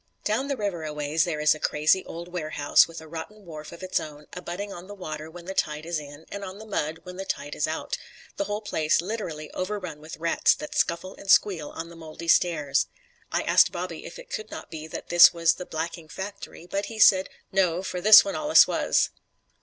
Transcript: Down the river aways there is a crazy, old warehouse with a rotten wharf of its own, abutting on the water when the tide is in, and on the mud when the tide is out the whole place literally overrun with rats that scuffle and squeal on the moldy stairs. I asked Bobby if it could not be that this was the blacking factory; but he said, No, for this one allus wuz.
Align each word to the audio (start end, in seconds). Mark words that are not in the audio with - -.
Down 0.23 0.47
the 0.47 0.57
river 0.57 0.83
aways 0.83 1.25
there 1.25 1.39
is 1.39 1.53
a 1.53 1.59
crazy, 1.59 2.03
old 2.05 2.27
warehouse 2.27 2.87
with 2.87 3.01
a 3.01 3.07
rotten 3.07 3.45
wharf 3.45 3.71
of 3.71 3.83
its 3.83 3.99
own, 3.99 4.25
abutting 4.33 4.73
on 4.73 4.87
the 4.87 4.95
water 4.95 5.29
when 5.29 5.45
the 5.45 5.53
tide 5.53 5.85
is 5.85 5.99
in, 5.99 6.25
and 6.31 6.43
on 6.43 6.57
the 6.57 6.65
mud 6.65 7.01
when 7.03 7.17
the 7.17 7.23
tide 7.23 7.53
is 7.53 7.67
out 7.67 7.99
the 8.37 8.45
whole 8.45 8.61
place 8.61 8.99
literally 8.99 9.51
overrun 9.51 10.01
with 10.01 10.17
rats 10.17 10.55
that 10.55 10.73
scuffle 10.73 11.13
and 11.17 11.29
squeal 11.29 11.69
on 11.69 11.89
the 11.89 11.95
moldy 11.95 12.27
stairs. 12.27 12.87
I 13.31 13.43
asked 13.43 13.71
Bobby 13.71 14.03
if 14.03 14.17
it 14.17 14.31
could 14.31 14.49
not 14.49 14.71
be 14.71 14.87
that 14.87 15.09
this 15.09 15.35
was 15.35 15.53
the 15.53 15.67
blacking 15.67 16.07
factory; 16.07 16.65
but 16.65 16.87
he 16.87 16.97
said, 16.97 17.29
No, 17.51 17.83
for 17.83 18.01
this 18.01 18.25
one 18.25 18.33
allus 18.35 18.65
wuz. 18.67 19.11